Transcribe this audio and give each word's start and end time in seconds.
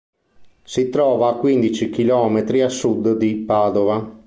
Si 0.63 0.89
trova 0.89 1.29
a 1.29 1.35
quindici 1.35 1.91
chilometri 1.91 2.61
a 2.61 2.69
sud 2.69 3.17
di 3.17 3.35
Padova. 3.35 4.19